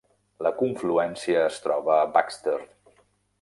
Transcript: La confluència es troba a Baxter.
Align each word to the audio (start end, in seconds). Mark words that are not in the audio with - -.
La 0.45 0.51
confluència 0.61 1.43
es 1.49 1.59
troba 1.67 1.93
a 1.99 2.09
Baxter. 2.17 2.57